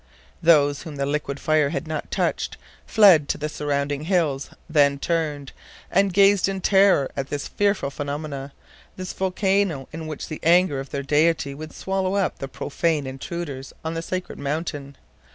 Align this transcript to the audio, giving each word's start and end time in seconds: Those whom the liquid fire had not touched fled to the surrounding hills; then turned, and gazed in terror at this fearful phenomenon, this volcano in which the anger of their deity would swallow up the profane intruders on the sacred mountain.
Those 0.41 0.81
whom 0.81 0.95
the 0.95 1.05
liquid 1.05 1.39
fire 1.39 1.69
had 1.69 1.85
not 1.87 2.09
touched 2.09 2.57
fled 2.87 3.29
to 3.29 3.37
the 3.37 3.47
surrounding 3.47 4.05
hills; 4.05 4.49
then 4.67 4.97
turned, 4.97 5.51
and 5.91 6.11
gazed 6.11 6.49
in 6.49 6.59
terror 6.59 7.11
at 7.15 7.29
this 7.29 7.47
fearful 7.47 7.91
phenomenon, 7.91 8.51
this 8.95 9.13
volcano 9.13 9.87
in 9.93 10.07
which 10.07 10.27
the 10.27 10.39
anger 10.41 10.79
of 10.79 10.89
their 10.89 11.03
deity 11.03 11.53
would 11.53 11.71
swallow 11.71 12.15
up 12.15 12.39
the 12.39 12.47
profane 12.47 13.05
intruders 13.05 13.73
on 13.85 13.93
the 13.93 14.01
sacred 14.01 14.39
mountain. 14.39 14.95